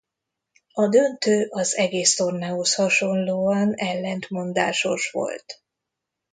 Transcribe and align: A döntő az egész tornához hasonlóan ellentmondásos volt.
A 0.71 0.87
döntő 0.87 1.47
az 1.49 1.75
egész 1.75 2.15
tornához 2.15 2.75
hasonlóan 2.75 3.73
ellentmondásos 3.75 5.11
volt. 5.11 5.63